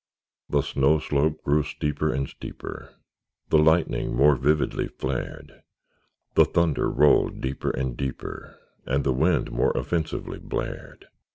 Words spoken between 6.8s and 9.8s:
rolled deeper and deeper; And the wind more